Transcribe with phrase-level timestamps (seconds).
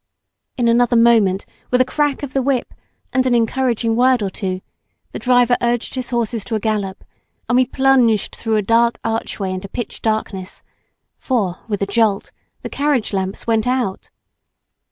[0.57, 2.73] In another moment, with a crack of the whip
[3.13, 4.61] and an encouraging word or two,
[5.11, 7.03] the driver urged his horses to a gallop,
[7.47, 10.63] and we plunged through a dark archway into pitch darkness,
[11.19, 12.31] for, with a jolt,
[12.63, 14.09] the carriage lamps went out.